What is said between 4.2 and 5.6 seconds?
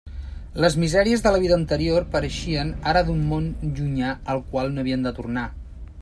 al qual no havien de tornar.